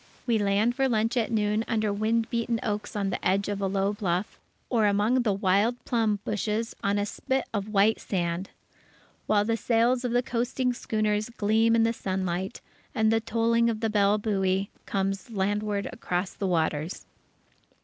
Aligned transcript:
We 0.25 0.39
land 0.39 0.73
for 0.75 0.89
lunch 0.89 1.15
at 1.15 1.31
noon 1.31 1.63
under 1.67 1.93
wind 1.93 2.27
beaten 2.31 2.59
oaks 2.63 2.95
on 2.95 3.11
the 3.11 3.23
edge 3.23 3.47
of 3.49 3.61
a 3.61 3.67
low 3.67 3.93
bluff, 3.93 4.39
or 4.67 4.87
among 4.87 5.21
the 5.21 5.31
wild 5.31 5.75
plum 5.85 6.17
bushes 6.25 6.75
on 6.83 6.97
a 6.97 7.05
spit 7.05 7.45
of 7.53 7.69
white 7.69 7.99
sand; 7.99 8.49
while 9.27 9.45
the 9.45 9.55
sails 9.55 10.03
of 10.03 10.11
the 10.11 10.23
coasting 10.23 10.73
schooners 10.73 11.29
gleam 11.29 11.75
in 11.75 11.83
the 11.83 11.93
sunlight, 11.93 12.61
and 12.95 13.11
the 13.13 13.21
tolling 13.21 13.69
of 13.69 13.79
the 13.79 13.91
bell 13.91 14.17
buoy 14.17 14.71
comes 14.87 15.29
landward 15.29 15.87
across 15.93 16.33
the 16.33 16.47
waters.... 16.47 17.05